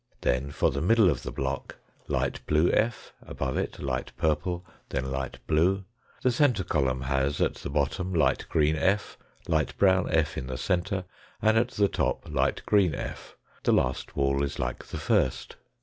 [0.21, 1.75] Then for the middle of the block,
[2.07, 5.83] light blue f., above it light purple, then light blue.
[6.23, 9.15] The centre column has, at the bottom, light green f.,
[9.47, 10.37] light brown f.
[10.39, 11.05] in the centre
[11.39, 13.35] and at the top light green f.
[13.61, 15.55] The last wall is like the first.